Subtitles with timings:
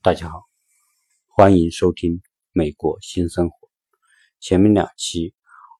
[0.00, 0.44] 大家好，
[1.26, 2.12] 欢迎收听
[2.52, 3.56] 《美国新生活》。
[4.38, 5.34] 前面两期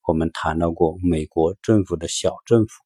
[0.09, 2.83] 我们谈到过，美国政府的小政府，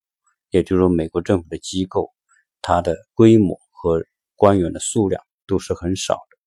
[0.51, 2.13] 也就是说，美国政府的机构，
[2.61, 4.05] 它的规模和
[4.35, 6.39] 官员的数量都是很少的，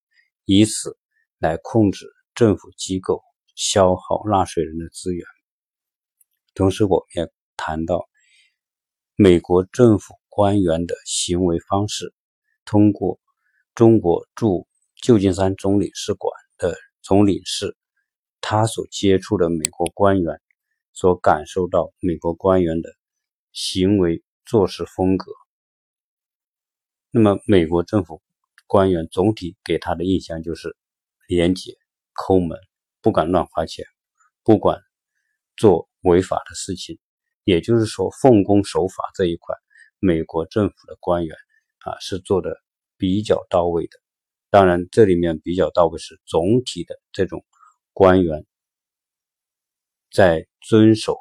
[0.45, 0.95] 以此
[1.39, 2.05] 来控制
[2.35, 3.23] 政府机构
[3.55, 5.25] 消耗纳税人的资源。
[6.53, 8.07] 同时，我们也谈到
[9.15, 12.13] 美国政府官员的行为方式，
[12.65, 13.19] 通过
[13.73, 14.67] 中国驻
[15.05, 17.77] 旧金山总领事馆的总领事，
[18.41, 20.41] 他所接触的美国官员，
[20.93, 22.89] 所感受到美国官员的
[23.51, 25.31] 行为做事风格。
[27.11, 28.23] 那么，美国政府
[28.65, 30.75] 官员总体给他的印象就是
[31.27, 31.77] 廉洁、
[32.13, 32.57] 抠门，
[32.99, 33.85] 不敢乱花钱，
[34.43, 34.81] 不管
[35.55, 36.97] 做违法的事情。
[37.43, 39.55] 也就是说，奉公守法这一块，
[39.99, 41.37] 美国政府的官员
[41.81, 42.57] 啊是做的
[42.97, 44.04] 比较到位的。
[44.55, 47.43] 当然，这里面比较到位是总体的这种
[47.91, 48.45] 官员
[50.09, 51.17] 在遵守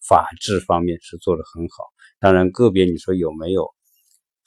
[0.00, 1.84] 法治方面是做的很好。
[2.18, 3.68] 当然，个别你说有没有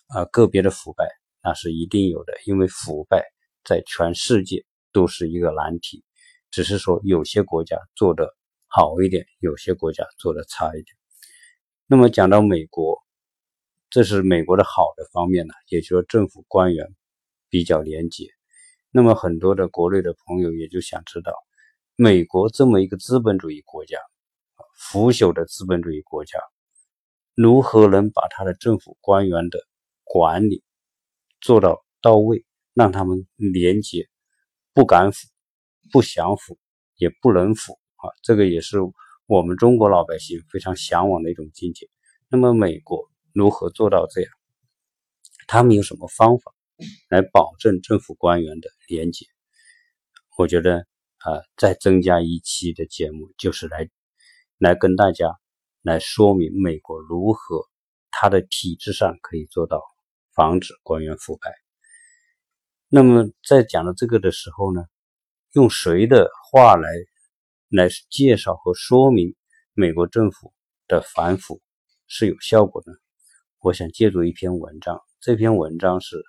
[0.08, 0.26] 啊？
[0.26, 1.08] 个别的腐败
[1.44, 3.23] 那是一定有的，因为腐败
[3.64, 6.03] 在全世界都是一个难题，
[6.50, 10.98] 只是说有些国家做的好一点，有些国家做的差一点。
[11.86, 12.98] 那么讲到美国，
[13.92, 16.88] 这是美国的好的方面呢，也就是说政府官员。
[17.49, 18.27] 比较廉洁，
[18.91, 21.33] 那么很多的国内的朋友也就想知道，
[21.95, 23.97] 美国这么一个资本主义国家，
[24.77, 26.39] 腐朽的资本主义国家，
[27.33, 29.59] 如何能把他的政府官员的
[30.03, 30.63] 管理
[31.41, 34.07] 做到到位，让他们廉洁，
[34.73, 35.27] 不敢腐，
[35.91, 36.57] 不想腐，
[36.95, 38.09] 也不能腐啊？
[38.23, 38.77] 这个也是
[39.27, 41.89] 我们中国老百姓非常向往的一种境界。
[42.27, 44.31] 那么美国如何做到这样？
[45.47, 46.55] 他们有什么方法？
[47.09, 49.25] 来保证政府官员的廉洁，
[50.38, 50.80] 我觉得
[51.19, 53.90] 啊，再增加一期的节目，就是来
[54.58, 55.34] 来跟大家
[55.81, 57.66] 来说明美国如何
[58.12, 59.81] 它的体制上可以做到
[60.34, 61.53] 防止官员腐败。
[62.90, 64.84] 那么在讲到这个的时候呢，
[65.53, 66.90] 用谁的话来
[67.69, 69.34] 来介绍和说明
[69.74, 70.53] 美国政府
[70.88, 71.62] 的反腐
[72.08, 72.91] 是有效果的？
[73.59, 76.22] 我想借助一篇文章，这篇文章是。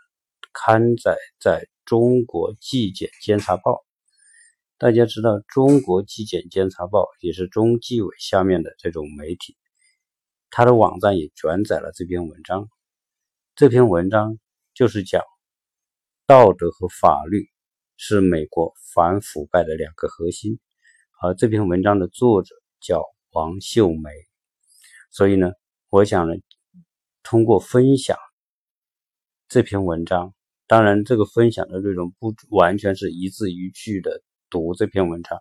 [0.65, 3.84] 刊载在中国纪检监察报，
[4.78, 9.55] 大家知道中国纪检监察报也是中纪委下面的这种媒体，
[10.50, 12.71] 它的网站也转载了这篇文章。
[13.55, 14.39] 这篇文章
[14.72, 15.22] 就是讲
[16.27, 17.47] 道德和法律
[17.99, 20.59] 是美国反腐败的两个核心，
[21.21, 24.11] 而这篇文章的作者叫王秀梅，
[25.11, 25.53] 所以呢，
[25.91, 26.34] 我想呢，
[27.23, 28.17] 通过分享
[29.49, 30.33] 这篇文章。
[30.69, 35.41] 当然，这个分享的内容不完全是一字一句的读这篇文章。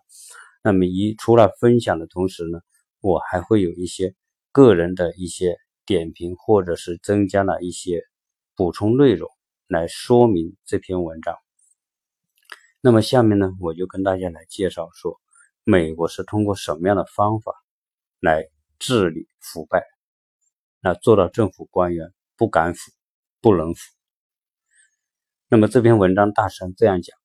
[0.62, 2.60] 那么，一除了分享的同时呢，
[3.00, 4.14] 我还会有一些
[4.52, 8.04] 个人的一些点评，或者是增加了一些
[8.54, 9.28] 补充内容
[9.66, 11.36] 来说明这篇文章。
[12.80, 15.20] 那么，下面呢，我就跟大家来介绍说，
[15.64, 17.52] 美国是通过什么样的方法
[18.20, 18.46] 来
[18.78, 19.82] 治理腐败，
[20.80, 22.92] 那做到政府官员不敢腐、
[23.40, 23.95] 不能腐。
[25.48, 27.16] 那么这篇文章大致上这样讲：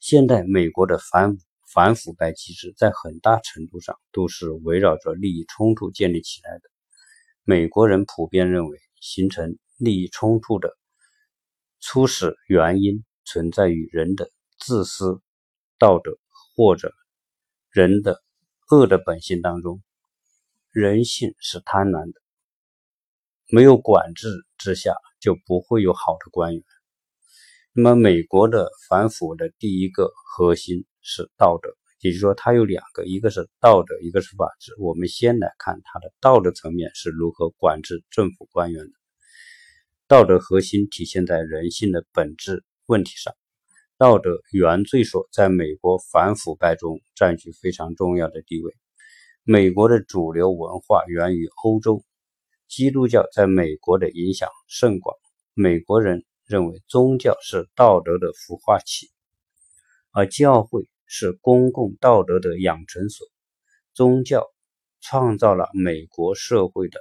[0.00, 1.38] 现代美国的反
[1.72, 6.62] 反腐败机制在很大程度上都是围绕着利益冲突建立起来的。
[7.44, 10.76] 美国人普遍认为，形成利益冲突的
[11.78, 15.22] 初始原因存在于人的自私、
[15.78, 16.18] 道德
[16.56, 16.92] 或者
[17.70, 18.20] 人的
[18.68, 19.80] 恶的本性当中。
[20.72, 22.20] 人性是贪婪的，
[23.46, 24.92] 没有管制之下。
[25.24, 26.62] 就不会有好的官员。
[27.72, 31.70] 那么，美国的反腐的第一个核心是道德，
[32.00, 34.74] 也就是说，它有两个，一个是道德，一个是法治。
[34.78, 38.90] 我们先来看它的道德层面是如何管制政府官员的。
[40.06, 43.34] 道德核心体现在人性的本质问题上。
[43.96, 48.74] 道德原罪说在美国反腐败中占据非常重要的地位。
[49.42, 52.04] 美国的主流文化源于欧洲。
[52.74, 55.16] 基督教在美国的影响甚广，
[55.52, 59.12] 美国人认为宗教是道德的孵化器，
[60.10, 63.28] 而教会是公共道德的养成所。
[63.92, 64.52] 宗教
[65.00, 66.98] 创造了美国社会的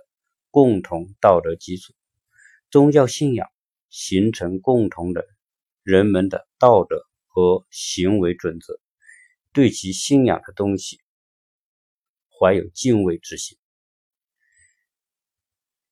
[0.52, 1.92] 共同道德基础，
[2.70, 3.50] 宗教信仰
[3.90, 5.26] 形成共同的
[5.82, 8.80] 人们的道德和行为准则，
[9.52, 11.00] 对其信仰的东西
[12.30, 13.58] 怀有敬畏之心。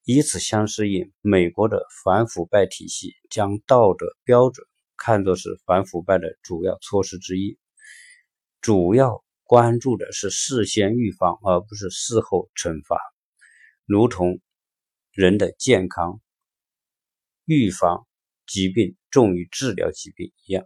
[0.03, 4.65] 以此相适应，美国的反腐败体系将道德标准
[4.97, 7.57] 看作是反腐败的主要措施之一，
[8.61, 12.99] 主要关注的是事先预防，而不是事后惩罚，
[13.85, 14.39] 如同
[15.11, 16.19] 人的健康，
[17.45, 18.07] 预防
[18.47, 20.65] 疾病重于治疗疾病一样。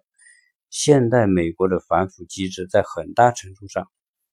[0.69, 3.91] 现代美国的反腐机制在很大程度上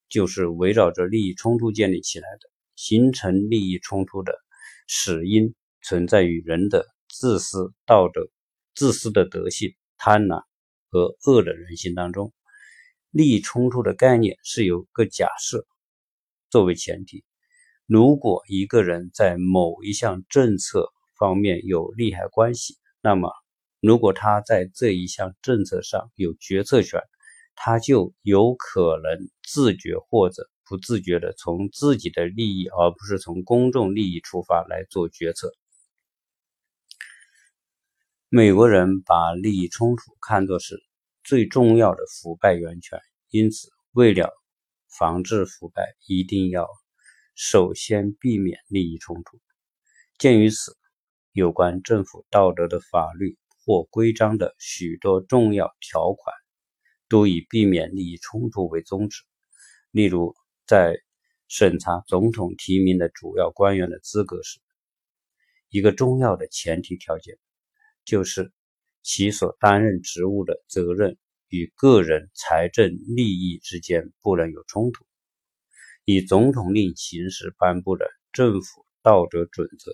[0.08, 2.50] 就是围绕着利益冲突建立起来的。
[2.75, 4.32] 形成利益冲突的
[4.94, 8.28] 始因存在于人的自私、道德、
[8.74, 10.42] 自私的德性、贪婪
[10.90, 12.34] 和恶的人性当中。
[13.10, 15.66] 利益冲突的概念是有个假设
[16.50, 17.24] 作为前提：
[17.86, 23.32] 如果一个人在某一项政策方面有利害关系，那么。
[23.80, 27.00] 如果他在这一项政策上有决策权，
[27.54, 35.53] 他就有可能自觉或者不自觉地从自己的利益，而不是从公众利益出发来做决策。
[38.29, 40.82] 美国人把利益冲突看作是
[41.23, 42.99] 最重要的腐败源泉，
[43.31, 44.31] 因此为了
[44.88, 46.69] 防治腐败，一定要
[47.35, 49.41] 首先避免利益冲突。
[50.19, 50.76] 鉴于此，
[51.32, 53.37] 有关政府道德的法律。
[53.64, 56.35] 或规章的许多重要条款
[57.09, 59.23] 都以避免利益冲突为宗旨。
[59.93, 60.35] 例如，
[60.72, 60.96] 在
[61.48, 64.58] 审查总统提名的主要官员的资格时，
[65.69, 67.36] 一个重要的前提条件
[68.06, 68.54] 就是
[69.02, 75.04] 其所担任职务的责任与个人财政利益之间不能有冲突。
[76.06, 79.92] 以总统令形式颁布的政府道德准则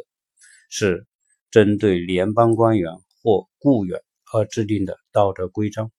[0.69, 1.09] 是
[1.51, 2.93] 针对联邦官员。
[3.21, 4.01] 或雇员
[4.33, 5.91] 而制定的道德规章，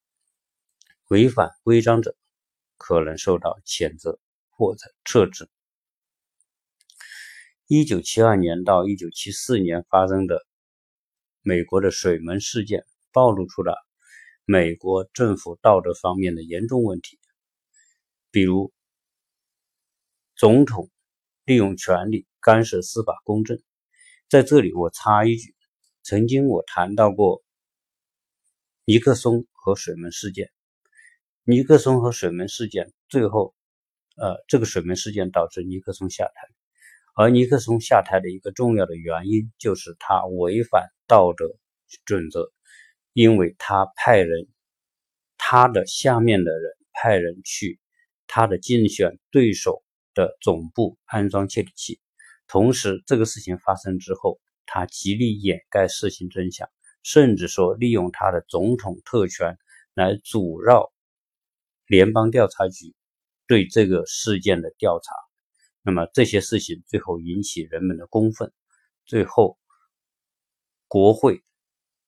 [1.10, 2.16] 违反规章者
[2.78, 4.18] 可能受到谴责
[4.60, 5.50] 或者撤职。
[7.66, 10.46] 一九七二年到一九七四年发生的
[11.42, 13.78] 美国的水门事件，暴露出了
[14.44, 17.18] 美国政府道德方面的严重问题，
[18.32, 18.74] 比如
[20.36, 20.92] 总统
[21.46, 23.58] 利用权力干涉司法公正。
[24.28, 25.56] 在这里，我插一句。
[26.04, 27.44] 曾经我谈到过
[28.84, 30.52] 尼克松和水门事件，
[31.44, 33.56] 尼克松和水门事件最后，
[34.20, 36.48] 呃，这个水门事件导致尼克松下台，
[37.16, 41.46] 而尼克松下台的一个重要的原因就是他违反道德
[42.06, 42.52] 准则，
[43.14, 44.48] 因为他派人，
[45.38, 47.80] 他的下面的人派人去
[48.28, 49.84] 他的竞选对手
[50.14, 52.00] 的总部安装窃听器，
[52.48, 54.40] 同时这个事情发生之后。
[54.72, 56.70] 他极力掩盖事情真相，
[57.02, 59.58] 甚至说利用他的总统特权
[59.96, 60.94] 来阻挠
[61.88, 62.94] 联邦调查局
[63.50, 65.14] 对这个事件的调查。
[65.82, 68.54] 那么这些事情最后引起人们的公愤，
[69.06, 69.58] 最后
[70.88, 71.44] 国会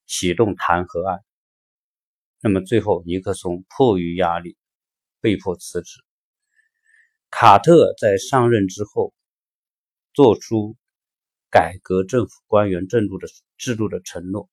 [0.05, 1.19] 启动弹劾案。
[2.39, 4.55] 那么最后尼克松迫于压力
[5.19, 5.99] 被迫辞职。
[7.29, 9.13] 卡特在上任之后
[10.13, 10.77] 做出。
[11.53, 13.27] 改革政府官员制度的
[13.57, 14.49] 制度的承诺，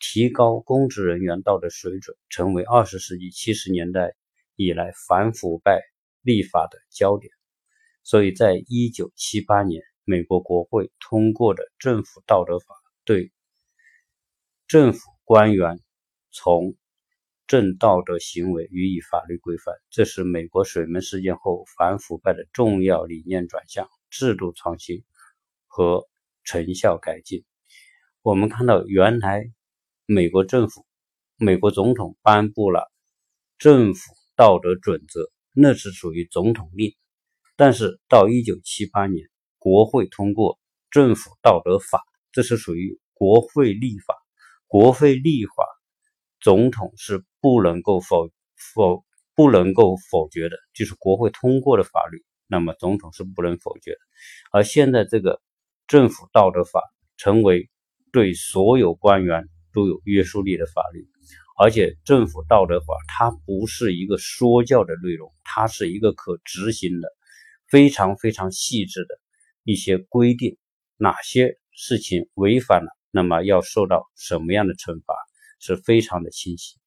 [0.00, 4.16] 提高公职人员道德水准，成为二十世纪七十年代
[4.56, 5.80] 以来反腐败
[6.22, 7.32] 立法的焦点。
[8.02, 12.74] 所以在一九七八年，美国国会通过的政府道德法，
[13.04, 13.32] 对
[14.66, 15.80] 政府官员
[16.30, 16.74] 从
[17.46, 19.74] 政道德行为予以法律规范。
[19.90, 25.04] 这是美国水门事件后反腐败的重要理念转向、制度创新。
[25.72, 26.08] 和
[26.42, 27.44] 成效改进，
[28.22, 29.44] 我们看到，原来
[30.04, 30.84] 美国政府、
[31.36, 32.90] 美国总统颁布了
[33.56, 36.92] 政府道德准则，那是属于总统令；
[37.56, 40.58] 但是到一九七八年，国会通过
[40.90, 42.02] 政府道德法，
[42.32, 44.16] 这是属于国会立法。
[44.66, 45.64] 国会立法，
[46.40, 48.30] 总统是不能够否
[48.74, 53.98] 否不能够否决的，就是国会通过的法律，那么总统是不能否决的。
[54.50, 55.40] 而现在这个。
[55.90, 56.80] 政府道德法
[57.16, 57.68] 成为
[58.12, 61.09] 对所有官员都有约束力的法律，
[61.62, 67.08] 而且政府道德法它不是一个说教的内容，它是一个可执行的、
[67.68, 69.20] 非常非常细致的
[69.62, 70.56] 一些规定，
[70.96, 75.14] 哪些事情违反了，那么要受到什么样的惩罚，
[75.58, 76.78] 是非常的清晰。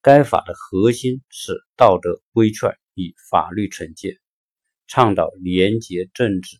[0.00, 4.18] 该法的核心是道德规劝与法律惩戒，
[4.86, 6.56] 倡导廉洁正直。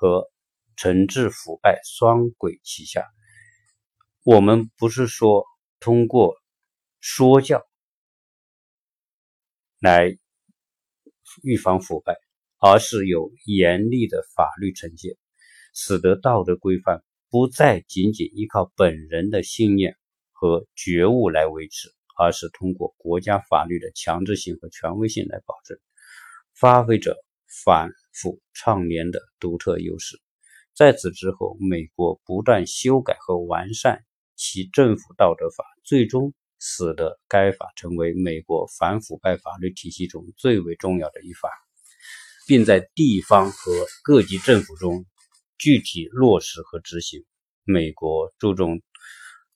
[0.00, 0.30] 和
[0.78, 3.04] 惩治腐败双轨齐下。
[4.22, 5.44] 我们不是说
[5.80, 6.36] 通过
[7.00, 7.64] 说教
[9.80, 10.18] 来
[11.42, 12.16] 预防腐败，
[12.58, 15.16] 而是有严厉的法律惩戒，
[15.74, 19.96] 使得道德规范不再仅仅依靠本人的信念
[20.32, 25.78] 和觉悟来维持，而是通过国家法律的强制性和权威性来保证，
[26.54, 27.16] 发挥着
[27.64, 30.20] 反腐倡廉的独特优势。
[30.74, 34.04] 在此之后，美国不断修改和完善
[34.38, 41.50] 其政府道德法，最终使得该法成为美国反腐败法律体系中最为重要的一法，
[42.46, 43.72] 并在地方和
[44.04, 45.04] 各级政府中
[45.58, 47.24] 具体落实和执行。
[47.64, 48.80] 美国注重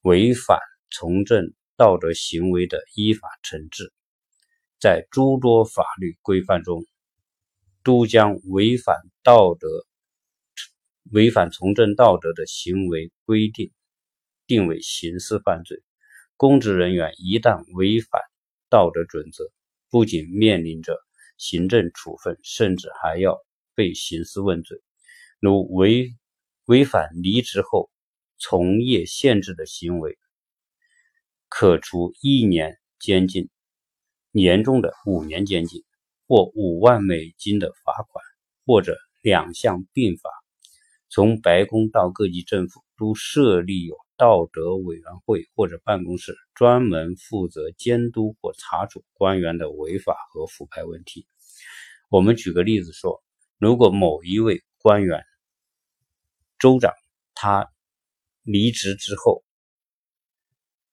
[0.02, 0.58] 违反
[0.90, 3.92] 从政道德行为的依法惩治，
[4.80, 6.84] 在诸多法律规范中，
[7.84, 9.68] 都将违反道德。
[11.12, 13.70] 违反从政道德的行为规定
[14.52, 15.82] 定为刑事犯罪，
[16.36, 18.20] 公职人员一旦违反
[18.68, 19.50] 道德准则，
[19.88, 20.98] 不仅面临着
[21.38, 23.38] 行政处分，甚至还要
[23.74, 24.78] 被刑事问罪。
[25.40, 26.14] 如违
[26.66, 27.90] 违反离职后
[28.36, 30.18] 从业限制的行为，
[31.48, 33.48] 可处一年监禁，
[34.32, 35.82] 严重的五年监禁，
[36.26, 38.22] 或五万美金的罚款，
[38.66, 40.28] 或者两项并罚。
[41.08, 51.26] 从白宫到各级政府都设立有道德委员会或者办公室，专门负责监督或查处官员的违法和腐败问题。
[52.08, 53.22] 我们举个例子说，
[53.58, 55.22] 如果某一位官员、
[56.58, 56.92] 州长，
[57.34, 57.70] 他
[58.42, 59.44] 离职之后，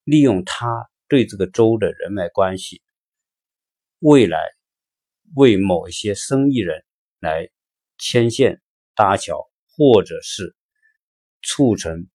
[0.03, 2.81] 利用他对这个州的人脉关系，
[3.99, 4.39] 未来
[5.35, 6.83] 为某一些生意人
[7.19, 7.49] 来
[7.97, 8.61] 牵线
[8.95, 9.47] 搭桥。
[9.81, 10.57] 或者是
[11.41, 12.09] 促成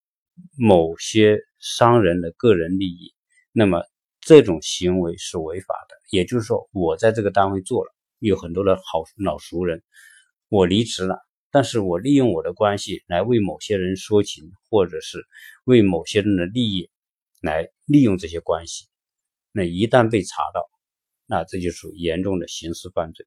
[0.56, 3.14] 某些商人的个人利益，
[3.52, 3.84] 那么
[4.20, 5.94] 这种行为是违法的。
[6.10, 9.82] 也就是说，我在这个单位做了，有很多的好老熟人，
[10.48, 11.18] 我离职了，
[11.50, 15.24] 但是我利用我的关系来为某些人说情，或者是
[15.64, 16.90] 为某些人的利益
[17.40, 18.86] 来利用这些关系，
[19.52, 20.68] 那一旦被查到，
[21.26, 23.26] 那这就属于严重的刑事犯罪。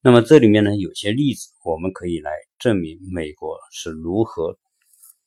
[0.00, 4.58] 那么这里面呢，有些例子我们可以来证明美国是如何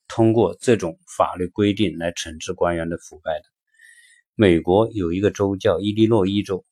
[0.10, 3.46] 通过这种法律规定来惩治官员的腐败的。
[4.36, 6.66] 美国有一个州叫伊利诺伊州，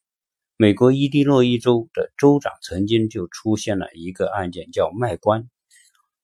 [0.57, 5.49] 美国伊利诺伊州的州长曾经就出现了一个案件，叫卖官。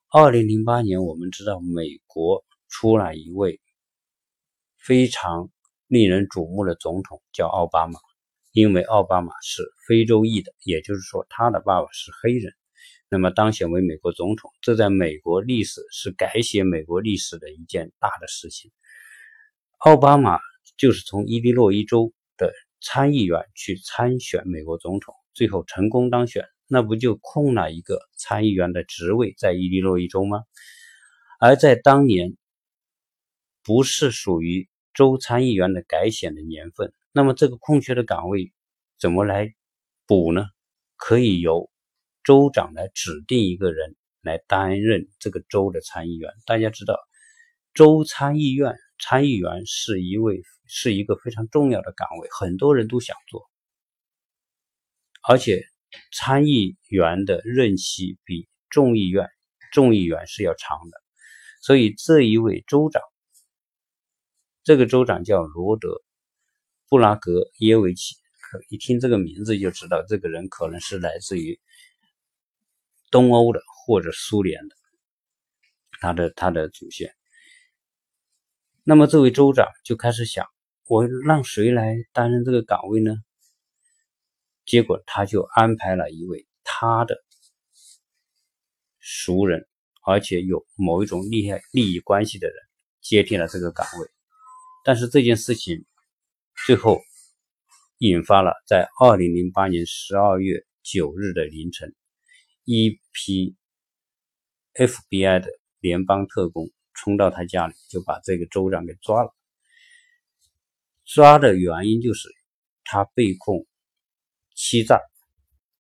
[0.10, 3.62] 二零零八年，我们知道美国出了一位
[4.78, 5.50] 非常
[5.88, 8.00] 令人瞩目的总统，叫奥巴马。
[8.52, 12.54] 因为奥巴马是非洲裔的，也就是说他的爸爸是黑人，
[13.14, 18.72] 那么当选为美国总统，这在美国历史是改写美国历史的一件大的事情。
[19.78, 20.40] 奥巴马
[20.78, 22.52] 就是从伊利诺伊州的
[22.82, 30.40] 参议员去参选美国总统，最后成功当选，那不就空了一个参议员的职位在伊利诺伊州吗？
[31.40, 32.36] 而在当年，
[33.62, 36.92] 不是属于州参议员的改选的年份。
[37.12, 38.52] 那么这个空缺的岗位
[38.98, 39.54] 怎么来
[40.08, 40.48] 补呢？
[40.96, 41.70] 可以由
[42.24, 46.32] 州长来指定一个人来担任这个州的参议员。
[46.46, 46.98] 大家知道，
[47.74, 53.50] 州参议院参议员是一位是一个非常重要的岗位，很多人都想做，
[55.28, 55.64] 而且
[56.12, 59.30] 参议员的任期比众议院
[59.72, 60.98] 众议员是要长的。
[61.62, 63.02] 所以这一位州长，
[64.64, 66.02] 这个州长叫罗德。
[66.90, 68.16] 布拉格耶维奇，
[68.70, 71.60] 一听这个名字就知道这个人可能是来自于
[73.14, 74.76] 东欧的或者苏联的，
[76.02, 77.14] 他的他的祖先。
[78.84, 80.46] 那么这位州长就开始想，
[80.88, 83.16] 我让谁来担任这个岗位呢？
[84.66, 87.16] 结果他就安排了一位他的
[89.00, 89.68] 熟人，
[90.06, 92.58] 而且有某一种利害利益关系的人
[93.00, 94.08] 接替了这个岗位。
[94.84, 95.86] 但是这件事情。
[96.66, 97.02] 最后，
[97.98, 101.94] 引发了在二零零八年十二月九日的凌晨，
[102.64, 103.56] 一批
[104.74, 105.48] FBI 的
[105.80, 109.34] 联邦特工冲到他家里，就把这个州长给抓了。
[111.06, 112.30] 抓的原因就是
[112.84, 113.66] 他被控
[114.56, 115.02] 欺诈、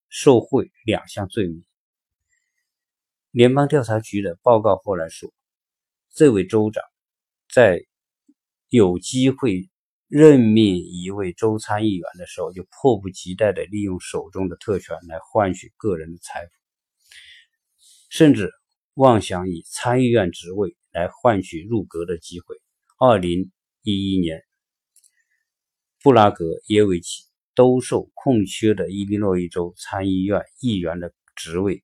[0.10, 1.64] 受贿两项罪名。
[3.32, 5.34] 联邦调查局的报告后来说，
[6.12, 6.84] 这位州长
[7.52, 7.86] 在
[8.70, 9.70] 有机会。
[10.10, 16.52] 任命一位州参议员的时候，就迫不及待地利用手中的特权来换取个人的财富，
[18.14, 18.52] 甚至
[18.94, 22.56] 妄想以参议院职位来换取入阁的机会。
[23.00, 23.52] 二零
[23.82, 24.44] 一一年，
[26.00, 27.24] 布拉格耶维奇
[27.56, 31.84] 兜售空缺的伊利诺伊州参议院议员的职位，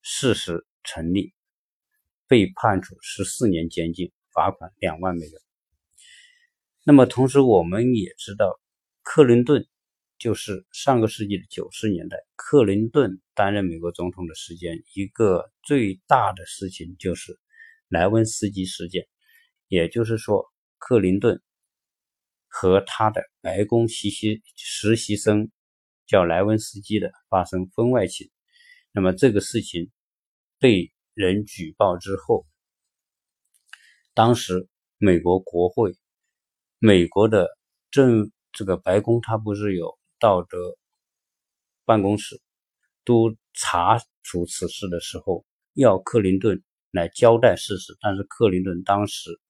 [0.00, 1.34] 事实成立，
[2.26, 5.32] 被判处十四年监禁，罚款两万美元。
[6.82, 8.58] 那么同时我们也知道，
[9.02, 9.68] 克林顿
[10.18, 17.38] 就是上个世纪的九十年代，克林顿担任美国总统的时间，一个最大的事情就是
[17.88, 19.06] 莱温斯基事件，
[19.68, 20.44] 也就是说，
[20.78, 21.40] 克林顿
[22.48, 25.50] 和他的白宫实习实习生
[26.06, 28.30] 叫莱温斯基的发生婚外情。
[28.90, 29.90] 那么这个事情
[30.58, 32.46] 被人举报之后，
[34.14, 35.96] 当时美国国会、
[36.78, 37.48] 美国的
[37.90, 40.76] 政这个白宫，它不是有道德
[41.84, 42.40] 办公室，
[43.04, 45.44] 都查处此事的时候，
[45.74, 47.96] 要克林顿来交代事实。
[48.00, 49.40] 但是克林顿当时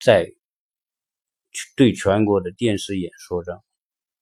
[0.00, 0.26] 在
[1.76, 3.62] 对全国的电视演说中，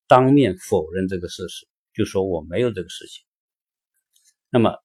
[0.06, 3.24] 当面否认这个事实，就说我没有这个事情。
[4.50, 4.76] 那么，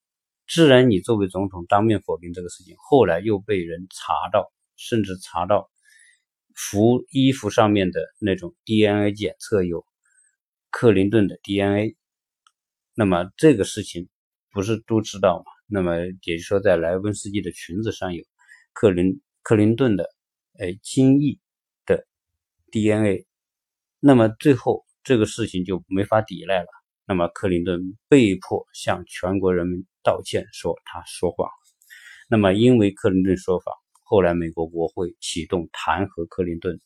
[0.48, 5.70] 自然你作为总统当面否定这个事情，后来又被人查到，甚至查到
[6.56, 9.86] 服衣服上面的那种 DNA 检测有
[10.70, 11.96] 克林顿的 DNA。
[12.94, 14.10] 那么这个事情
[14.52, 15.46] 不是都知道吗？
[15.68, 18.24] 那么也就是说，在莱温斯基的裙子上有
[18.74, 20.10] 克林克林顿的
[20.60, 21.38] 哎精液
[21.86, 22.08] 的
[22.72, 23.28] DNA。
[24.00, 26.68] 那么最后这个事情就没法抵赖了。
[27.06, 31.50] 那么克林顿被迫向全国人民道歉，说他说谎。
[32.30, 36.82] 那么因为克林顿说谎，后来美国国会启动弹劾克林顿，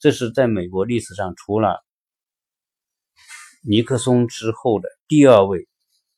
[0.00, 1.84] 这是在美国历史上除了
[3.62, 5.66] 尼克松之后的第二位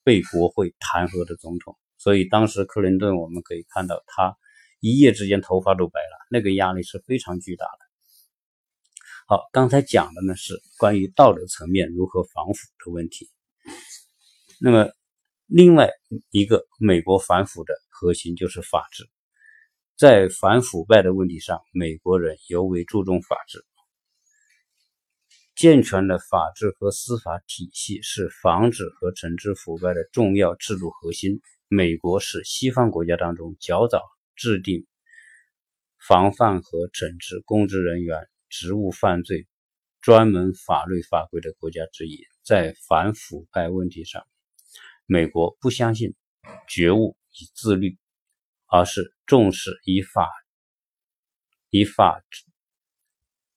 [0.03, 1.77] 被国会弹劾的总统。
[1.97, 4.37] 所以当时克林顿我们可以看到，他
[4.81, 7.79] 一夜之间头发都白了，那个压力是非常巨大的。
[9.27, 13.31] 好，刚才讲的呢是关于道德层面如何防腐的问题。
[14.61, 14.93] 那么，
[15.47, 15.91] 另外
[16.31, 19.09] 一个美国反腐的核心就是法治。
[19.97, 23.65] 在反腐败的问题上，美国人尤为注重法治。
[25.55, 31.41] 健全的法治和司法体系是防止和惩治腐败的重要制度核心。
[31.69, 34.03] 美国是西方国家当中较早
[34.35, 34.85] 制定
[35.99, 39.47] 防范和惩治公职人员职务犯罪
[40.01, 42.27] 专门法律法规的国家之一。
[42.43, 44.27] 在反腐败问题上，
[45.07, 46.15] 美国不相信
[46.69, 47.97] 觉悟与自律，
[48.67, 50.29] 而是重视以法、
[51.71, 52.23] 以法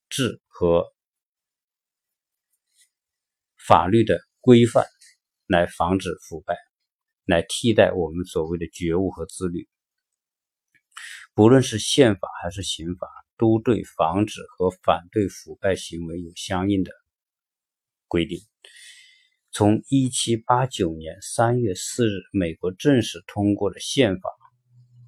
[0.10, 0.94] 治和
[3.68, 4.86] 法律的规范
[5.46, 6.56] 来防止腐败，
[7.26, 9.68] 来替代我们所谓的觉悟和自律。
[11.34, 16.94] 不论是宪法还是刑法，都对防止和反对腐败行为有相应的
[18.08, 18.40] 规定。
[19.52, 24.30] 从一七八九年三月四日，美国正式通过的宪法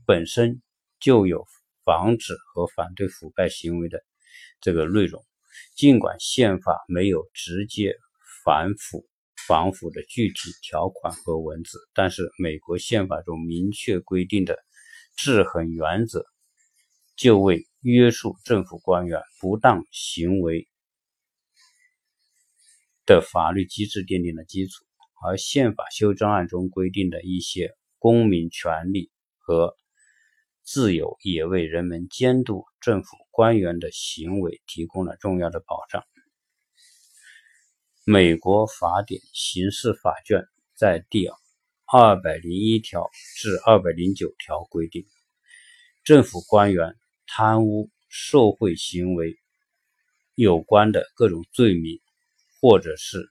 [0.05, 0.61] 本身
[0.99, 1.45] 就有
[1.85, 4.03] 防止和反对腐败行为的
[4.59, 5.25] 这个内容。
[5.75, 7.95] 尽管宪法没有直接
[8.43, 9.05] 反腐
[9.47, 14.57] 防腐的具体条款和文字，但是美国宪法中明确规定的
[15.17, 16.25] 制衡原则，
[17.15, 20.67] 就为约束政府官员不当行为。
[23.05, 24.85] 的法律机制奠定了基础，
[25.25, 29.75] 而宪法修正案中规定的一些公民权利和
[30.63, 36.03] 自由，也为人们监督政府官员的行为提供了重要的保障。
[38.11, 41.29] 美国法典刑事法卷在第
[41.85, 45.05] 二百零一条至二百零九条规定，
[46.03, 46.95] 政府官员
[47.27, 49.37] 贪污受贿行为
[50.33, 52.01] 有关的各种罪名。
[52.59, 53.29] 或者是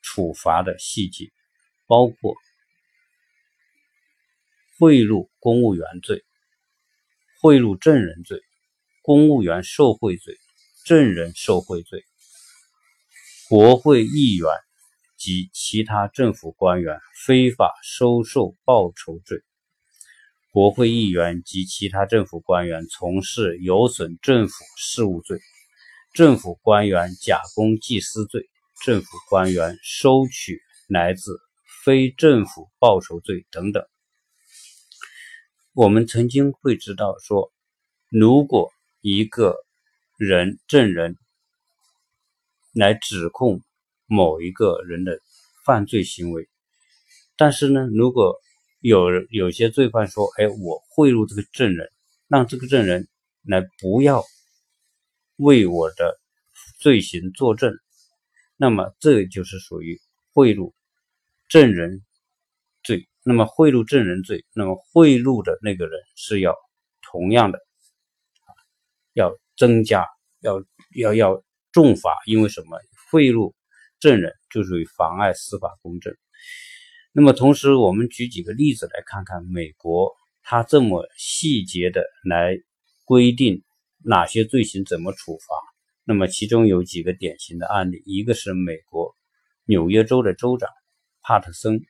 [0.00, 1.30] 处罚的细节，
[1.86, 2.34] 包括
[4.78, 6.24] 贿赂公务员罪、
[7.42, 8.40] 贿赂证人罪、
[9.02, 10.38] 公务员受贿罪、
[10.86, 12.06] 证人受贿罪、
[13.56, 14.48] 国会议员
[15.16, 19.44] 及其他政府官员非法收受报酬罪、
[20.50, 25.38] 国会议员及其他政府官员从事有损政府事务罪、
[26.14, 28.50] 政府官员假公济私罪。
[28.84, 31.38] 政府官员收取来自
[31.84, 33.86] 非政府报酬罪等等，
[35.74, 37.52] 我们曾经会知道说，
[38.08, 39.54] 如果一个
[40.18, 41.16] 人证人
[42.74, 43.62] 来指控
[44.06, 45.20] 某一个人的
[45.64, 46.48] 犯罪行为，
[47.36, 48.36] 但是呢，如果
[48.80, 51.88] 有有些罪犯说，哎，我贿赂这个证人，
[52.28, 53.08] 让这个证人
[53.44, 54.24] 来不要
[55.36, 56.20] 为我的
[56.80, 57.72] 罪行作证。
[58.56, 60.00] 那么这就是属于
[60.32, 60.72] 贿赂
[61.48, 62.02] 证人
[62.82, 63.08] 罪。
[63.22, 66.54] 那么贿赂证人罪，那么贿赂的那个人是要
[67.00, 67.58] 同样的，
[69.14, 70.06] 要增加
[70.40, 70.62] 要
[70.94, 71.42] 要要
[71.74, 72.78] 重罚，因为什么？
[73.10, 73.52] 贿赂
[73.98, 76.16] 证人就属于妨碍司法公正。
[77.12, 82.56] 那么同时，我们举几个例子来看看美国，它这么细节的来
[83.04, 83.64] 规定
[84.04, 85.56] 哪些罪行怎么处罚。
[86.04, 89.16] 那么其中有几个典型的案例，一个是美国
[89.64, 90.68] 纽约州的州长
[91.22, 91.80] 帕特森，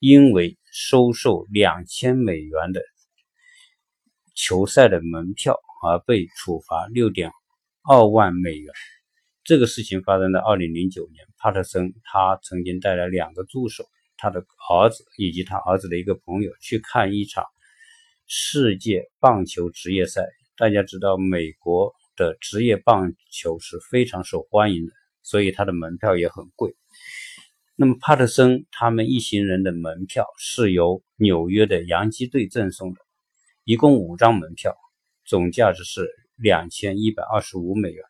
[0.00, 2.82] 因为收受两千美元的
[4.34, 7.30] 球赛的门票而被处罚六点
[7.88, 8.74] 二万美元。
[9.48, 13.86] 这个事情发生在二零零九年，帕特森他曾经带来两个助手，
[14.18, 17.46] 他的儿子以及他儿子的一个朋友去看一场
[18.26, 20.26] 世界棒球职业赛。
[20.58, 21.94] 大家知道美国。
[22.16, 26.74] 的职业棒球是非常受欢迎的，所以他的门票也很贵。
[27.76, 33.00] 那么帕特森他们一行人的门票是由纽约的洋基队赠送的，
[33.62, 34.74] 一共五张门票，
[35.24, 38.04] 总价值是两千一百二十五美元。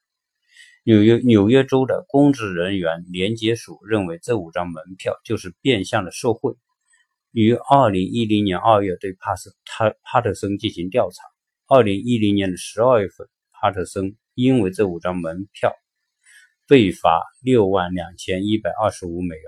[0.85, 6.55] 纽约纽约州的公职人员联结署认为这五张门票就是变相的受贿，
[7.31, 11.23] 于二零一零年二月对帕斯他帕特森进行调查，
[11.67, 13.29] 二零一零年的十二月份。
[13.61, 15.75] 帕特森因为这五张门票
[16.69, 19.45] 被罚六万两千一百二十五美元。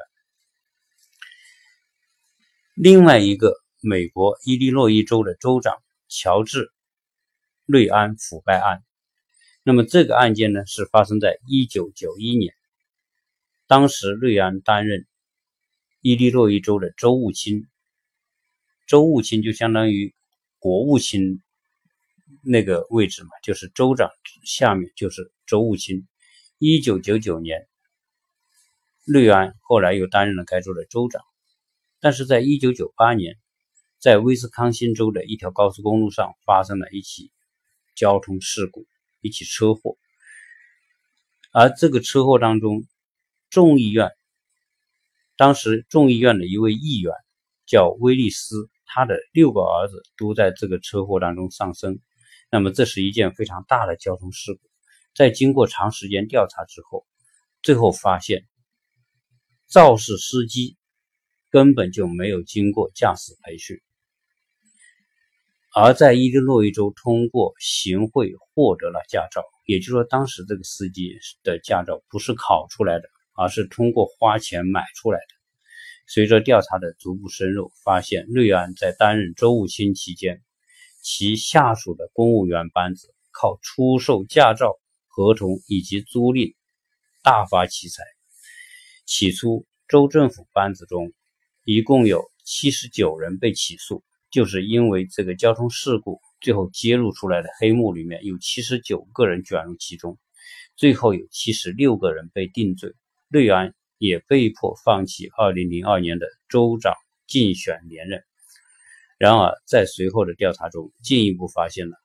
[2.74, 5.76] 另外一个美国伊利诺伊州的州长
[6.08, 6.64] 乔治·
[7.66, 8.82] 瑞安腐败案，
[9.62, 12.54] 那么这个案件呢是发生在一九九一年，
[13.66, 15.06] 当时瑞安担任
[16.00, 17.66] 伊利诺伊州的州务卿，
[18.86, 20.14] 州务卿就相当于
[20.58, 21.42] 国务卿。
[22.42, 24.08] 那个位置嘛，就是州长
[24.44, 26.06] 下面就是州务卿。
[26.58, 27.68] 一九九九年，
[29.04, 31.20] 瑞安后来又担任了该州的州长。
[31.98, 33.36] 但是在一九九八年，
[33.98, 37.30] 在威斯康星州的一条高速公路上发生了一起
[37.94, 38.86] 交通事故，
[39.20, 39.96] 一起车祸。
[41.52, 42.84] 而这个车祸当中，
[43.48, 44.10] 众议院
[45.36, 47.12] 当时众议院的一位议员
[47.66, 51.98] 叫威利斯，他的六个儿子都在这个车祸当中丧生。
[52.50, 54.60] 那么这是一件非常大的交通事故，
[55.14, 57.06] 在经过长时间调查之后，
[57.62, 58.44] 最后发现
[59.68, 60.76] 肇事司机
[61.48, 63.80] 根本就没有经过驾驶培训，
[65.72, 75.34] 而在伊利诺伊州通过行贿获得了驾照，也就是说，当时这个司机的驾照不是考出来的，而是通过花钱买出来的。
[76.08, 80.42] 随着调查的逐步深入，发现瑞安在担任州务卿期间。
[81.02, 86.54] 其下属的公务员班子靠出售驾照合同以及租赁
[87.22, 88.02] 大发其财。
[89.06, 91.12] 起初，州政府班子中
[91.64, 100.18] 一共有七十九人被起诉，就是因为这个交通事故，最后揭露出来的黑幕里面有七十九个人卷入其中，
[100.76, 102.94] 最后有七十六个人被定罪。
[103.28, 106.94] 瑞安也被迫放弃二零零二年的州长
[107.26, 108.22] 竞选连任。
[109.18, 111.96] 然而，在随后的调查中，进一步发现了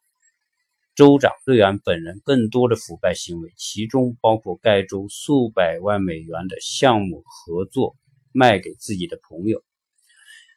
[0.95, 7.95] 州长瑞安本人更多的腐败行为，其中包括该州数百万美元的项目合作
[8.31, 9.63] 卖给自己的朋友，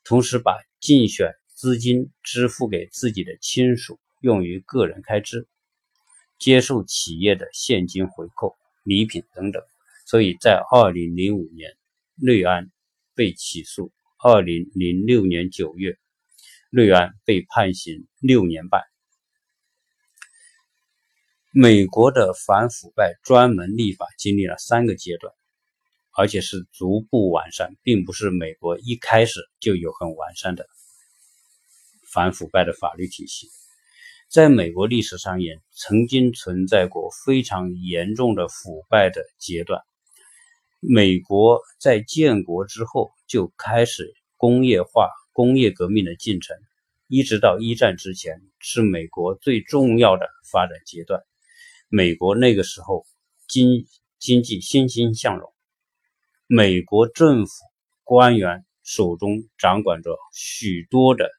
[0.05, 5.49] 同时把竞选资金支付给自己的亲属用于个人开支，
[6.39, 9.61] 接受企业的现金回扣、礼品等等。
[10.07, 11.77] 所以在2005年，
[12.15, 12.71] 瑞安
[13.17, 13.91] 被起诉
[14.21, 15.99] ；2006年9月。
[16.71, 18.85] 瑞安被判刑六年半。
[21.51, 25.35] 美国的反腐败专门立法经历了三个阶段，
[26.13, 30.69] 而且是逐步完善，并不是美国一开始就有很完善的
[32.19, 33.47] 反腐败的法律体系。
[34.29, 39.81] 在美国历史上也曾经存在过非常严重的腐败的阶段。
[40.81, 45.09] 美国在建国之后就开始工业化。
[45.33, 46.57] 工业革命的进程，
[47.07, 51.23] 一直到一战之前，是美国最重要的发展阶段。
[51.89, 53.07] 美国那个时候
[53.47, 53.87] 经
[54.19, 55.53] 经济欣欣向荣，
[56.49, 57.53] 美国政府
[58.03, 61.31] 官员手中掌管着许多的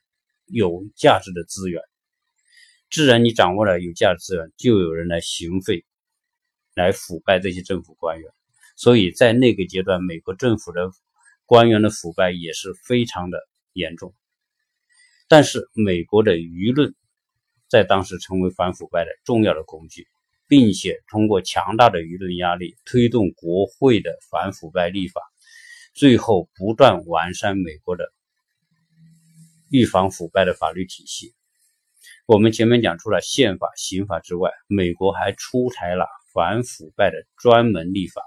[0.49, 1.81] 有价值的资源。
[2.89, 5.85] 自然，你掌握了有价值资源，就有人来行贿，
[6.75, 8.31] 来腐败这些政府官员。
[8.75, 10.91] 所以在那个阶段，美国政府的
[11.45, 13.39] 官员的腐败也是非常的。
[13.73, 14.13] 严重，
[15.29, 16.95] 但是美国的舆论
[17.69, 20.07] 在当时成为反腐败的重要的工具，
[20.47, 25.21] 并且通过强大的舆论压力推动国会的反腐败立法，
[25.93, 28.11] 最后不断完善美国的
[29.69, 31.33] 预防腐败的法律体系。
[32.25, 38.21] 我们前面讲出了宪法、刑法之外，美国还出台了反腐败的专门立法。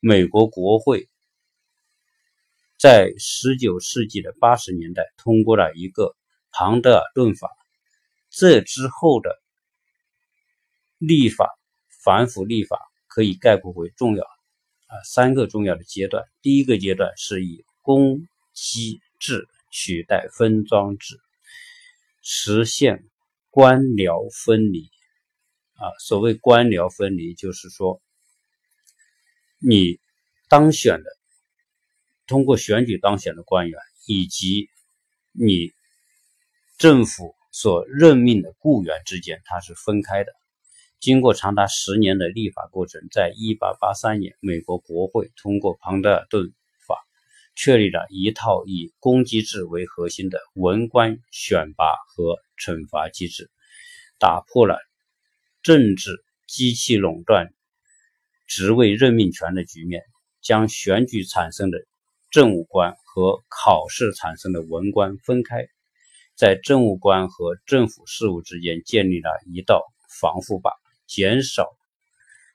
[0.00, 1.08] 美国国会
[2.78, 6.14] 在19世纪的80年代通过了一个
[6.52, 7.50] 庞德尔顿法，
[8.30, 9.40] 这之后的
[10.98, 11.58] 立法
[12.04, 16.24] 反腐立法可以概括为重要啊三个重要的阶段。
[16.42, 21.20] 第一个阶段是以公机制取代分赃制，
[22.22, 23.04] 实现
[23.50, 24.90] 官僚分离。
[25.78, 28.00] 啊，所谓官僚分离，就是说，
[29.58, 30.00] 你
[30.48, 31.10] 当选的，
[32.26, 34.70] 通过选举当选的官员，以及
[35.32, 35.72] 你
[36.78, 40.32] 政府所任命的雇员之间，它是分开的。
[40.98, 46.54] 经过长达十年的立法过程，在一八八三年，美国国会通过庞德尔顿，
[47.56, 53.50] 确立了一套以公机制为核心的文官选拔和惩罚机制，
[54.18, 54.78] 打破了。
[55.62, 57.52] 政治机器垄断
[58.46, 60.04] 职位任命权的局面，
[60.40, 61.78] 将选举产生的
[62.30, 65.66] 政务官和考试产生的文官分开，
[66.36, 69.84] 在政务官和政府事务之间建立了一道
[70.20, 70.70] 防护坝，
[71.08, 71.68] 减少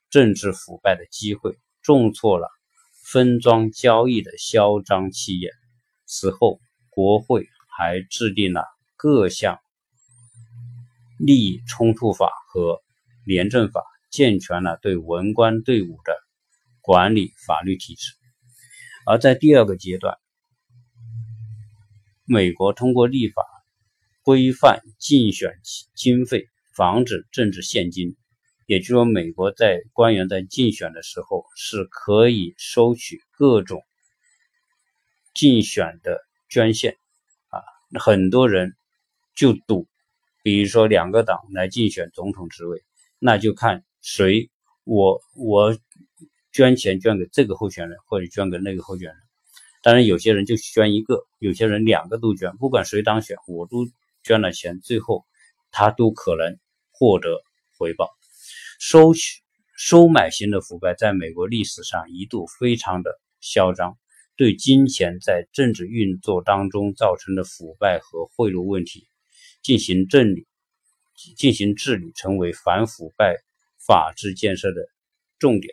[0.08, 2.48] 政治腐败的机会，重挫了
[3.12, 5.52] 分装交易的嚣张气焰。
[6.06, 7.46] 此后，国会
[7.76, 8.64] 还制定了
[8.96, 9.58] 各项
[11.18, 12.80] 利益冲突法和。
[13.24, 16.12] 廉政法健全了对文官队伍的
[16.80, 18.14] 管理法律体制，
[19.06, 20.18] 而在第二个阶段，
[22.24, 23.44] 美国通过立法
[24.24, 25.52] 规范竞选
[25.94, 28.16] 经费，防止政治现金。
[28.72, 33.82] 也就是说，美国在官员在竞选的时候是可以收取各种
[35.34, 36.96] 竞选的捐献
[37.50, 37.60] 啊，
[38.00, 38.72] 很多人
[39.36, 39.86] 就赌，
[40.42, 42.82] 比如说两个党来竞选总统职位。
[43.18, 44.48] 那就看谁，
[44.84, 45.76] 我我
[46.50, 49.16] 捐钱捐给这个候选人，或者捐给那个候选人。
[49.82, 52.56] 当然，有些人就捐一个，有些人两个都捐。
[52.56, 53.86] 不管谁当选，我都
[54.22, 55.26] 捐了钱，最后
[55.70, 56.58] 他都可能
[56.90, 57.42] 获得
[57.76, 58.08] 回报。
[58.84, 59.42] 收取
[59.76, 63.96] 收买型的腐败在美国历史上一度非常的嚣张，
[64.34, 69.06] 对金钱在政治运作当中造成的腐败和贿赂问题
[69.62, 70.48] 进行治理。
[71.36, 73.36] 进行治理，成为反腐败
[73.78, 74.88] 法治建设的
[75.38, 75.72] 重点。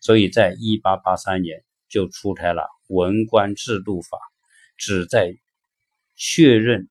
[0.00, 4.18] 所以在一八八三年就出台了文官制度法，
[4.76, 5.36] 旨在
[6.14, 6.88] 确认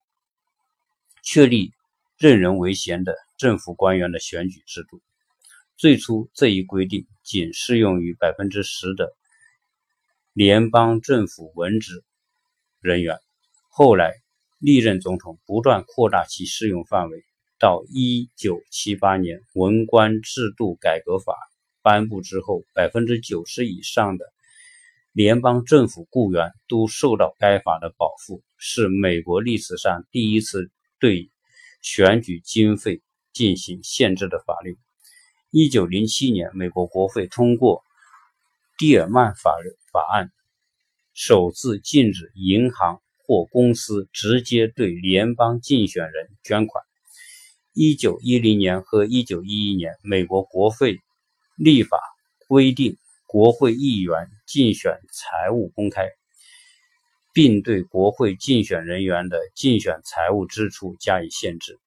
[1.24, 1.72] 确立
[2.18, 5.02] 任人唯贤的政府官员的选举制度。
[5.78, 9.14] 最初这一规定仅适用于百分之十的
[10.32, 12.02] 联邦政府文职
[12.80, 13.20] 人员，
[13.70, 14.14] 后来
[14.58, 17.26] 历任总统不断扩大其适用范围。
[17.58, 21.36] 到一九七八年文官制度改革法
[21.82, 24.26] 颁布之后，百分之九十以上的
[25.12, 31.30] 联邦政府雇员都受到该法的保护，是美国历史上第一次对
[31.82, 33.02] 选举经费
[33.34, 34.78] 进行限制的法律。
[35.58, 37.82] 一九零七年，美国国会通过
[38.78, 39.56] 蒂尔曼法
[39.90, 40.30] 法案，
[41.14, 46.84] 首次禁止银行或公司直接对联邦竞选人捐款。
[47.74, 51.00] 一九一零年和一九一一年，美国国会
[51.56, 52.02] 立法
[52.50, 56.10] 规定，国会议员竞选财务公开，
[57.34, 61.80] 并对国会竞选人员的竞选财务支出加以限制。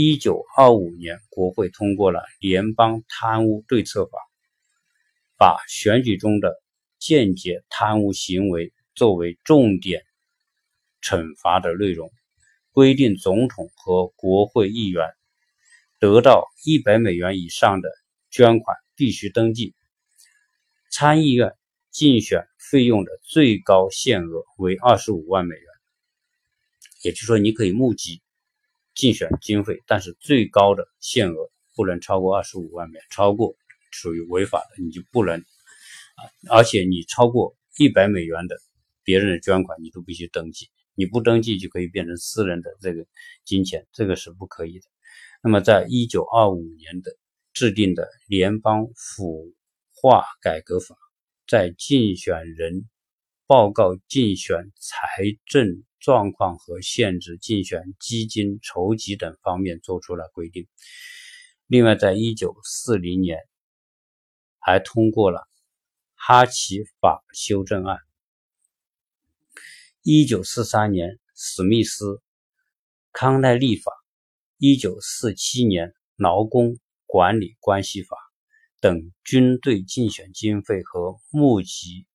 [0.00, 4.16] 一九二五年，国会通过了《联邦贪污对策法》，
[5.36, 6.54] 把选举中的
[7.00, 10.04] 间接贪污行为作为重点
[11.02, 12.12] 惩罚的内容。
[12.70, 15.04] 规定总统和国会议员
[15.98, 17.90] 得到一百美元以上的
[18.30, 19.74] 捐款必须登记。
[20.92, 21.54] 参议院
[21.90, 25.64] 竞选费用的最高限额为二十五万美元，
[27.02, 28.22] 也就是说，你可以募集
[28.98, 31.36] 竞选经费，但是最高的限额
[31.76, 33.54] 不能超过二十五万美元，超过
[33.92, 36.20] 属于违法的，你就不能啊！
[36.50, 38.56] 而且你超过一百美元的
[39.04, 40.68] 别人的捐款，你都必须登记。
[40.96, 43.06] 你不登记就可以变成私人的这个
[43.44, 44.86] 金钱，这个是不可以的。
[45.44, 47.16] 那么，在一九二五年的
[47.52, 49.54] 制定的联邦腐
[49.94, 50.96] 化改革法，
[51.46, 52.88] 在竞选人
[53.46, 55.06] 报告竞选财
[55.46, 60.66] 政状况和限制竞选基金筹集等方面做出了规定。
[61.66, 63.40] 另外，在一九四零年
[64.58, 65.46] 还通过了
[66.14, 67.98] 哈奇法修正案。
[70.00, 72.22] 一九四三年，史密斯
[73.12, 73.92] 康奈利法；
[74.56, 78.16] 一九四七年，劳工管理关系法；
[78.80, 82.06] 等军队竞选经费和募集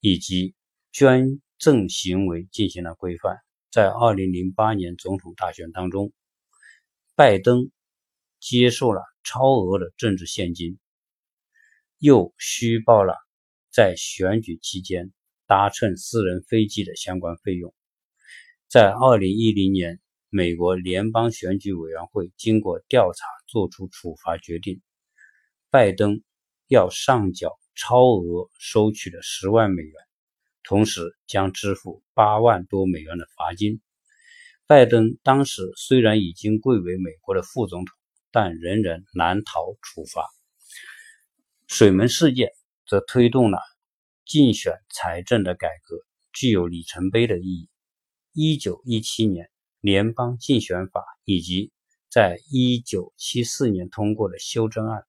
[0.00, 0.56] 以及
[0.90, 3.38] 捐赠行为进行了规范。
[3.70, 6.12] 在2008年总统大选当中，
[7.14, 7.70] 拜登
[8.40, 10.78] 接受了超额的政治现金，
[11.98, 13.14] 又虚报了
[13.70, 15.12] 在选举期间
[15.46, 17.74] 搭乘私人飞机的相关费用。
[18.68, 24.80] 在2010年，美国联邦选举委员会经过调查，作出处罚决定。
[25.70, 26.22] 拜登
[26.68, 29.94] 要上缴超额收取的十万美元，
[30.66, 33.80] 同时将支付八万多美元的罚金。
[34.66, 37.94] 拜登当时虽然已经贵为美国的副总统，
[38.32, 40.26] 但仍然难逃处罚。
[41.66, 42.50] 水门事件
[42.86, 43.58] 则推动了
[44.24, 45.96] 竞选财政的改革，
[46.32, 47.68] 具有里程碑的意义。
[48.32, 49.48] 一九一七年
[49.80, 51.72] 联邦竞选法以及
[52.10, 55.04] 在一九七四年通过的修正案。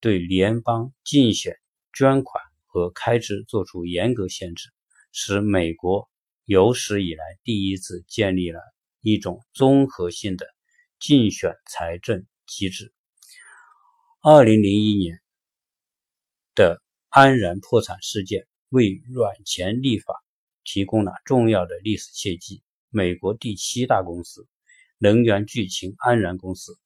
[0.00, 1.56] 对联邦竞选
[1.92, 4.70] 捐款和开支作出严格限制，
[5.12, 6.10] 使美国
[6.44, 8.60] 有史以来第一次建立了
[9.00, 10.46] 一种综合性的
[10.98, 12.92] 竞选财政机制。
[14.22, 15.20] 二零零一年
[16.54, 20.14] 的安然破产事件为软钱立法
[20.64, 22.62] 提供了重要的历史契机。
[22.88, 24.48] 美国第七大公司
[24.98, 26.78] 能源巨擎安然公司。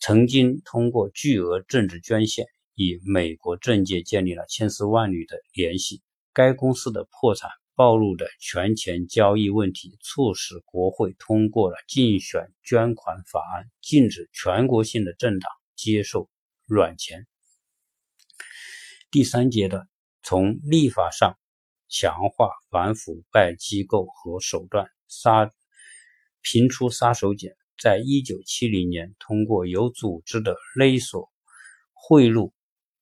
[0.00, 6.02] 曾经通过巨额政治捐献，与美国政界建立了千丝万缕的联系。
[6.38, 16.30] 该公司的破产暴露的权钱交易问题，促使国会通过了竞选捐款法案，禁止全国性的政党接受
[16.64, 17.26] 软钱。
[19.10, 19.88] 第三阶段，
[20.22, 21.36] 从立法上
[21.88, 25.50] 强化反腐败机构和手段，杀
[26.40, 27.52] 频出杀手锏。
[27.76, 31.32] 在一九七零年，通过有组织的勒索、
[31.92, 32.52] 贿赂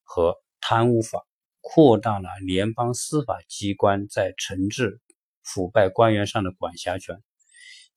[0.05, 1.27] 和贪污法，
[1.69, 5.01] 扩大了联邦司法机关在惩治
[5.43, 7.21] 腐败官员上的管辖权，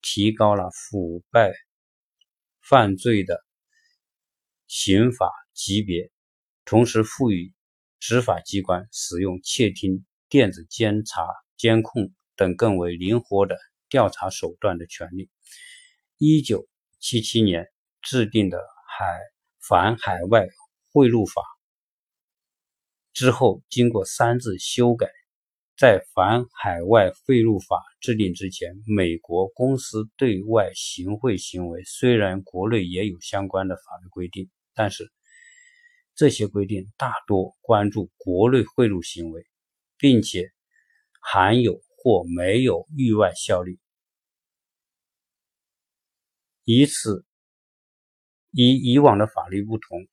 [0.02, 1.54] 提高了腐败
[2.62, 3.46] 犯罪的
[4.66, 6.10] 刑法级别，
[6.66, 7.54] 同时赋予
[8.00, 11.22] 执法机关使用窃听、电子监察、
[11.56, 13.56] 监控等更为灵活的
[13.88, 15.30] 调查手段的权利。
[16.18, 16.68] 一九
[17.00, 17.68] 七七年
[18.02, 18.58] 制定的
[18.98, 19.20] 海
[19.62, 20.48] 反海外
[20.92, 21.44] 贿赂法
[23.20, 25.10] 之后，经过三次修改。
[25.76, 35.12] 在反海外贿赂法制定之前，美国公司对外行贿行为虽然国内也有相关的法律规定，但是
[36.16, 39.46] 这些规定大多关注国内贿赂行为，
[39.98, 40.50] 并且
[41.20, 43.80] 含有或没有域外效力。
[46.64, 47.26] 以此，
[48.52, 50.08] 与以往的法律不同，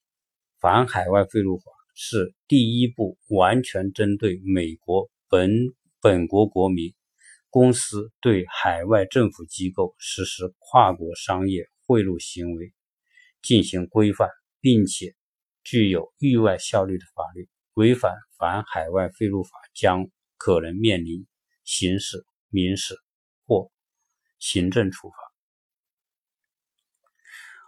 [0.59, 5.51] 反海外贿赂法是第一部完全针对美国本
[5.99, 6.95] 本国国民、
[7.49, 12.75] 公司对海外政府机构实施跨国商业贿赂行为
[13.41, 14.29] 进行规范，
[14.61, 15.17] 并且
[15.65, 17.49] 具有域外效力的法律。
[17.73, 21.27] 违反反海外贿赂法将可能面临
[21.65, 22.95] 刑事、民事
[23.47, 23.71] 或
[24.39, 25.17] 行政处罚。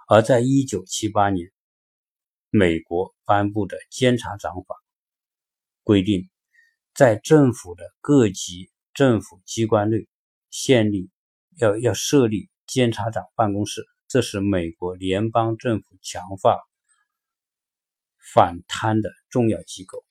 [0.07, 1.51] 而在一九七八年，
[2.51, 4.75] 美国颁布的《监察长法》
[5.83, 6.29] 规定，
[6.95, 10.09] 在政府的各级政府机关内，
[10.51, 11.11] 县立
[11.57, 16.59] 要要设立监察长办公室，这是美国联邦政府强化
[18.35, 20.05] 反贪的重要机构。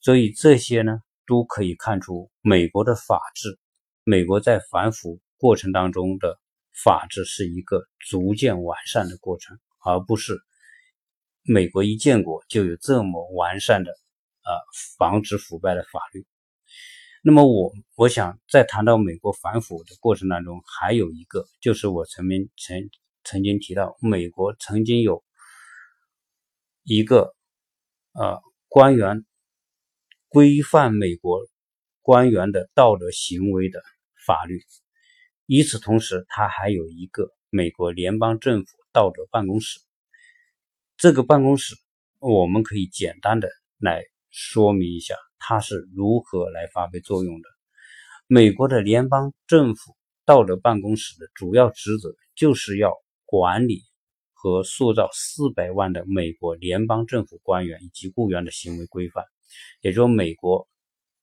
[0.00, 3.58] 所以这些呢，都可以看出美国的法治，
[4.04, 6.38] 美国在反腐过程当中的。
[6.72, 10.40] 法治是一个逐渐完善的过程，而不是
[11.42, 14.52] 美国一建国就有这么完善的呃
[14.98, 16.26] 防止腐败的法律。
[17.22, 22.90] 那么我我想在谈到美国反腐的过程当中，还有一个就是我曾经曾
[23.24, 25.22] 曾经提到，美国曾经有
[26.82, 27.34] 一个
[28.12, 29.24] 呃官员
[30.28, 31.40] 规范美国
[32.00, 33.82] 官员的道德行为的
[34.26, 34.62] 法律。
[35.46, 39.80] 与此同时，它还有一个美国联邦政府道德办公室。
[41.00, 41.74] 这个办公室，
[42.18, 43.48] 我们可以简单的
[43.78, 47.48] 来说明一下它是如何来发挥作用的。
[48.26, 49.96] 美国的联邦政府
[50.26, 52.92] 道德办公室的主要职责就是要
[53.24, 53.80] 管理
[54.34, 59.24] 和塑造四百万的美国联邦政府官员以及雇员的行为规范。
[59.80, 60.68] 也就是说，美国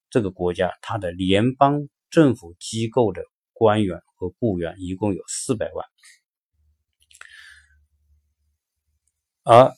[0.09, 3.21] 这个国家它的联邦政府机构的
[3.53, 4.01] 官员。
[4.19, 5.85] 和雇员一共有四百万，
[9.49, 9.73] 而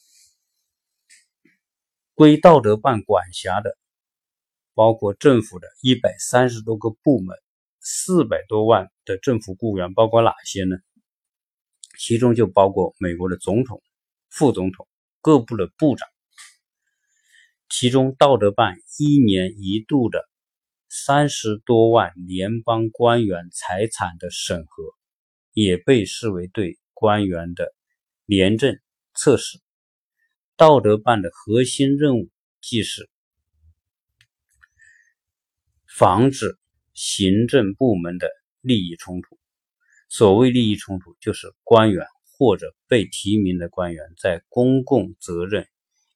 [2.15, 3.77] 归道德办管辖的，
[4.73, 7.37] 包括政府的一百三十多个部门，
[7.79, 10.75] 四百多万的政府雇员，包括哪些呢？
[11.99, 13.83] 其中就包括美国的总统、
[14.27, 14.87] 副总统、
[15.21, 16.09] 各部的部长。
[17.69, 20.27] 其中，道德办一年一度的
[20.89, 24.95] 三十多万联邦官员财产的审核，
[25.53, 27.71] 也被视为对官员的
[28.25, 28.79] 廉政
[29.21, 29.59] 测试。
[30.55, 32.29] 道德办的核心任务，
[32.61, 33.09] 即是
[35.85, 36.57] 防止
[36.93, 38.29] 行政部门的
[38.61, 39.37] 利益冲突。
[40.07, 45.67] 所谓利益冲突，就是官员或者被提名的官员在公共责任。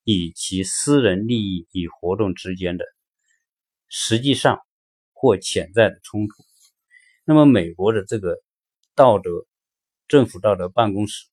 [0.06, 2.86] 以其私人利益与活动之间的
[3.88, 4.60] 实际上
[5.12, 6.45] 或潜在的冲突。
[7.26, 8.41] 那么，美国的这个
[8.95, 9.30] 道德
[10.08, 11.28] 政府道德办公室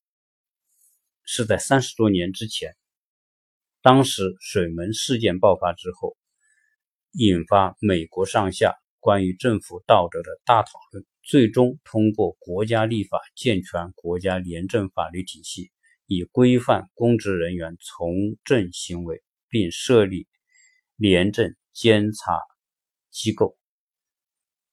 [1.23, 2.75] 是在三十多年之前，
[3.81, 6.17] 当时水门事件爆发之后，
[7.11, 15.71] 引发美国上下关于政府道德的大讨论，最终通过国家立法健全国家廉政法律体系。
[16.07, 20.27] 以规范公职人员从政行为，并设立
[20.97, 22.37] 廉政监察
[23.09, 23.57] 机构，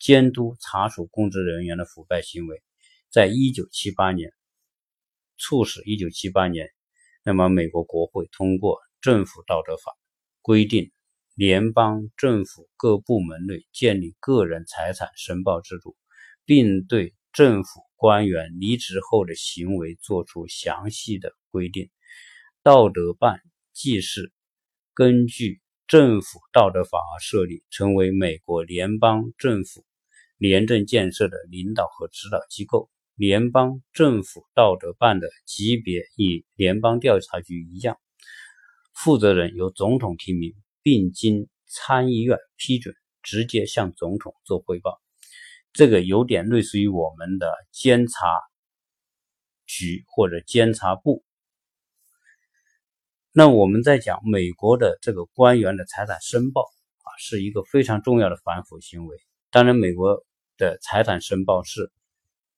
[0.00, 2.60] 监督查处公职人员的腐败行为。
[3.08, 4.32] 在一九七八年，
[5.38, 6.68] 促使一九七八年，
[7.24, 9.92] 那么美国国会通过《政府道德法》，
[10.42, 10.90] 规定
[11.34, 15.96] 联邦政府各部门内建立个人财产申报制度，
[16.44, 17.80] 并对政府。
[18.00, 21.90] 官员离职后的行为作出详细的规定。
[22.62, 23.40] 道德办
[23.72, 24.32] 既是
[24.94, 29.84] 根据政府道德法而设立，成为美国联邦政府
[30.36, 32.88] 廉政建设的领导和指导机构。
[33.18, 37.98] 联邦政府道德办的级别与联邦调查局一样，
[38.94, 45.00] 负责人由总统提名，并经参议院批准，直接向总统做汇报。
[45.72, 48.14] 这个有点类似于我们的监察
[49.66, 51.24] 局或者监察部。
[53.32, 59.16] 那我们在讲美国的这个官员的财产申报啊，是一个非常重要的反腐行为。
[59.50, 60.24] 当然，美国
[60.56, 61.90] 的财产申报是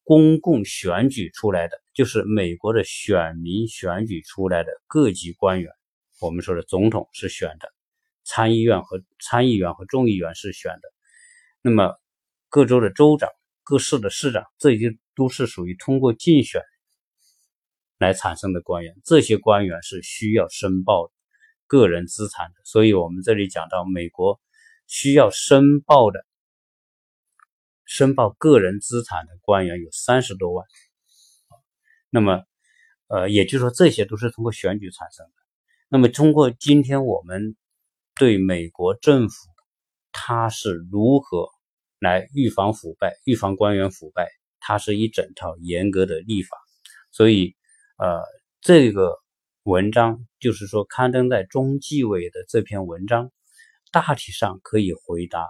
[0.05, 5.71] 公共选举出来的，就是美国的选民选举出来的各级官员。
[6.21, 7.73] 我们说的总统是选的，
[8.25, 10.93] 参议院和参议员和众议员是选的。
[11.63, 11.95] 那么。
[12.53, 13.31] 各州的州长、
[13.63, 16.61] 各市的市长，这些都是属于通过竞选
[17.97, 18.93] 来产生的官员。
[19.05, 21.13] 这些官员是需要申报
[21.69, 24.41] 个人资产的，所以我们这里讲到，美国
[24.89, 26.27] 需要申报的、
[27.91, 30.65] 申报个人资产的官员有三十多万。
[32.09, 32.45] 那么，
[33.09, 35.33] 呃，也就是说，这些都是通过选举产生的。
[35.89, 37.57] 那么，通过今天我们
[38.15, 39.35] 对美国政府，
[40.13, 41.49] 它是如何？
[41.99, 46.57] 来预防腐败，预防官员腐败，它是一整套严格的立法。
[47.11, 47.55] 所以，
[47.99, 48.23] 呃，
[48.63, 49.19] 这个
[49.65, 53.31] 文章就是说刊登在中纪委的这篇文章，
[53.93, 55.47] 大体上可以回答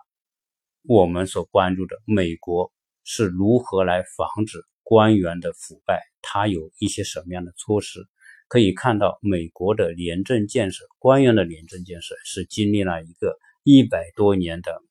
[0.82, 2.72] 我们所关注的美国
[3.04, 8.00] 是如何来防止官员的腐败，它有一些什么样的措施。
[8.48, 14.82] 可以看到，美国的廉政建设，官员的廉政建设是经历了一个一百多年的。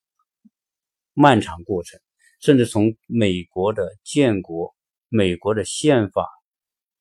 [1.14, 2.00] 漫长过程，
[2.40, 4.74] 甚至从美国的建国、
[5.10, 6.30] 美国的宪法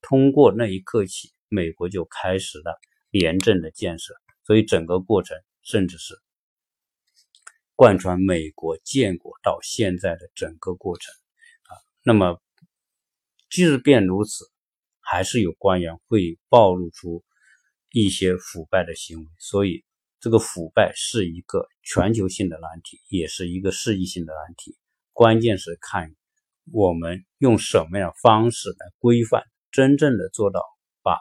[0.00, 2.80] 通过那一刻起，美国就开始了
[3.10, 4.14] 廉政的建设。
[4.44, 6.14] 所以整个过程，甚至是
[7.78, 11.14] 贯穿美国建国到现在的整个过程
[11.62, 11.78] 啊。
[12.02, 12.42] 那么，
[13.48, 14.50] 即便如此，
[14.98, 17.22] 还是有官员会暴露出
[17.92, 19.26] 一些腐败的行为。
[19.38, 19.84] 所以。
[20.20, 24.76] 这个腐败是一个全球性的难题，也是一个世纪性的难题。
[25.12, 26.12] 关键是看
[26.72, 30.60] 我们用什么样的方式来规范，真正的做到
[31.04, 31.16] 把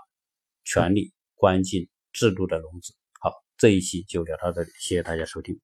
[0.63, 2.95] 权力关进制度的笼子。
[3.21, 5.59] 好，这一期就聊到这里，谢谢大家收听。